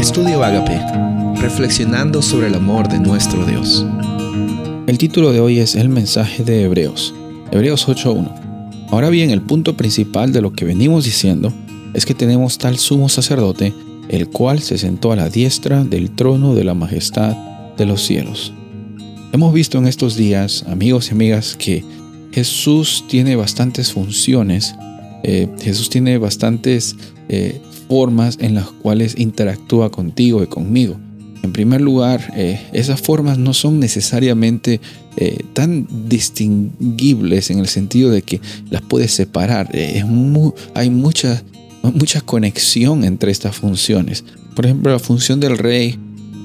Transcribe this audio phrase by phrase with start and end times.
[0.00, 0.80] Estudio Agape,
[1.42, 3.84] reflexionando sobre el amor de nuestro Dios.
[4.86, 7.14] El título de hoy es El mensaje de Hebreos,
[7.50, 8.86] Hebreos 8.1.
[8.90, 11.52] Ahora bien, el punto principal de lo que venimos diciendo
[11.92, 13.74] es que tenemos tal sumo sacerdote,
[14.08, 17.36] el cual se sentó a la diestra del trono de la majestad
[17.76, 18.54] de los cielos.
[19.34, 21.84] Hemos visto en estos días, amigos y amigas, que
[22.32, 24.74] Jesús tiene bastantes funciones,
[25.22, 26.96] eh, Jesús tiene bastantes
[27.28, 30.98] eh, formas en las cuales interactúa contigo y conmigo.
[31.42, 34.80] En primer lugar, eh, esas formas no son necesariamente
[35.52, 39.68] tan distinguibles en el sentido de que las puedes separar.
[39.74, 41.42] hay mucha,
[41.82, 44.24] mucha conexión entre estas funciones.
[44.54, 45.98] Por ejemplo, la función del rey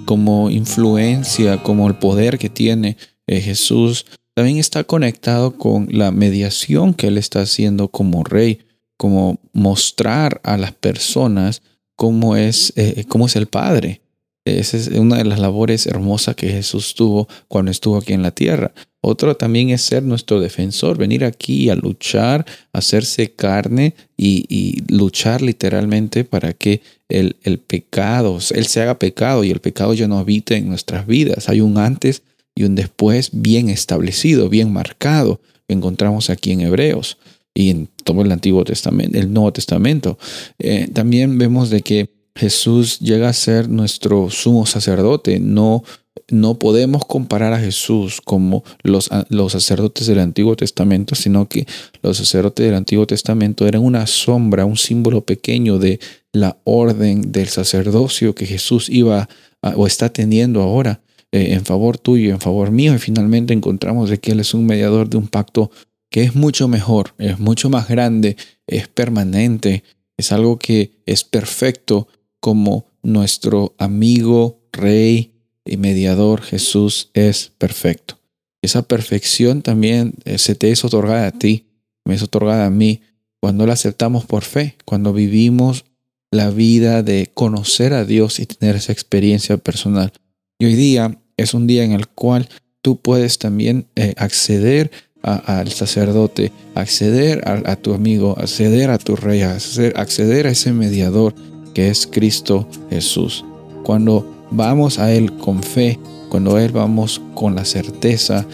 [0.04, 2.98] como influencia, como el poder que tiene
[3.28, 4.06] Jesús
[4.36, 8.65] también está conectado con la mediación que él está haciendo como rey,
[8.98, 11.62] como mostrar a las personas
[11.96, 14.02] cómo es, eh, cómo es el Padre.
[14.46, 18.30] Esa es una de las labores hermosas que Jesús tuvo cuando estuvo aquí en la
[18.30, 18.74] tierra.
[19.02, 26.24] Otro también es ser nuestro defensor, venir aquí a luchar, hacerse carne y, luchar literalmente
[26.26, 30.70] para que el, pecado, Él se haga pecado y el pecado ya no habite en
[30.70, 31.50] nuestras vidas.
[31.50, 32.22] Hay un antes
[32.56, 37.18] y un después bien establecido, bien marcado, encontramos aquí en Hebreos
[37.56, 40.20] y en todo el Antiguo Testamento, el Nuevo Testamento.
[40.60, 45.40] Eh, también vemos de que Jesús llega a ser nuestro sumo sacerdote.
[45.40, 45.84] No,
[46.30, 51.66] no podemos comparar a Jesús como los, los sacerdotes del Antiguo Testamento, sino que
[52.04, 56.00] los sacerdotes del Antiguo Testamento eran una sombra, un símbolo pequeño de
[56.34, 59.30] la orden del sacerdocio que Jesús iba
[59.62, 61.02] o está teniendo ahora.
[61.32, 64.66] Eh, en favor tuyo, en favor mío, y finalmente encontramos de que Él es un
[64.66, 65.72] mediador de un pacto
[66.16, 69.84] que es mucho mejor, es mucho más grande, es permanente,
[70.16, 72.08] es algo que es perfecto
[72.40, 75.34] como nuestro amigo, rey
[75.66, 78.18] y mediador Jesús es perfecto.
[78.62, 81.66] Esa perfección también eh, se te es otorgada a ti,
[82.06, 83.02] me es otorgada a mí,
[83.42, 85.84] cuando la aceptamos por fe, cuando vivimos
[86.32, 90.14] la vida de conocer a Dios y tener esa experiencia personal.
[90.60, 92.48] Y hoy día es un día en el cual
[92.82, 94.92] tú puedes también eh, acceder
[95.26, 101.34] al sacerdote, acceder a, tu amigo, acceder a tu rey, acceder, a ese mediador
[101.74, 103.44] que es Cristo Jesús.
[103.84, 106.00] Cuando vamos a Él con fe,
[106.30, 108.46] cuando a Él vamos con la certeza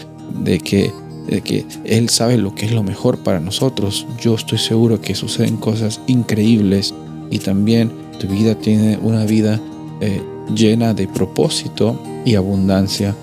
[0.42, 0.90] de que,
[1.28, 5.14] de que Él sabe lo que es lo mejor para nosotros, yo estoy seguro que
[5.14, 6.94] suceden cosas increíbles
[7.30, 9.60] y también tu vida tiene una vida
[10.00, 10.22] eh,
[10.54, 13.14] llena de propósito y abundancia.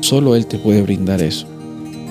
[0.00, 1.46] Solo Él te puede brindar eso.